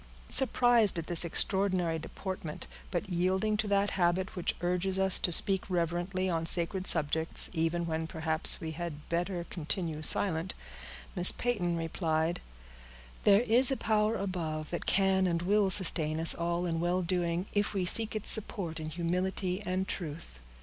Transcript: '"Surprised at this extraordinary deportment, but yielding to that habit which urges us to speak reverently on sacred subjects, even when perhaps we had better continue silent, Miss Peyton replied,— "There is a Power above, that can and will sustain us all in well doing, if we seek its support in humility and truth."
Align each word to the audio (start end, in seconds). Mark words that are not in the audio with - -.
'"Surprised 0.27 0.97
at 0.97 1.05
this 1.05 1.23
extraordinary 1.23 1.99
deportment, 1.99 2.65
but 2.89 3.07
yielding 3.07 3.55
to 3.55 3.67
that 3.67 3.91
habit 3.91 4.35
which 4.35 4.55
urges 4.61 4.97
us 4.97 5.19
to 5.19 5.31
speak 5.31 5.69
reverently 5.69 6.27
on 6.27 6.43
sacred 6.43 6.87
subjects, 6.87 7.51
even 7.53 7.85
when 7.85 8.07
perhaps 8.07 8.59
we 8.59 8.71
had 8.71 9.07
better 9.09 9.43
continue 9.43 10.01
silent, 10.01 10.55
Miss 11.15 11.31
Peyton 11.31 11.77
replied,— 11.77 12.41
"There 13.25 13.41
is 13.41 13.69
a 13.69 13.77
Power 13.77 14.15
above, 14.15 14.71
that 14.71 14.87
can 14.87 15.27
and 15.27 15.43
will 15.43 15.69
sustain 15.69 16.19
us 16.19 16.33
all 16.33 16.65
in 16.65 16.79
well 16.79 17.03
doing, 17.03 17.45
if 17.53 17.75
we 17.75 17.85
seek 17.85 18.15
its 18.15 18.31
support 18.31 18.79
in 18.79 18.89
humility 18.89 19.61
and 19.63 19.87
truth." 19.87 20.39